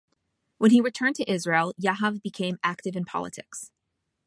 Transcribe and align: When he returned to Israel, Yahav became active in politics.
When 0.57 0.71
he 0.71 0.81
returned 0.81 1.15
to 1.17 1.31
Israel, 1.31 1.75
Yahav 1.79 2.23
became 2.23 2.57
active 2.63 2.95
in 2.95 3.05
politics. 3.05 3.69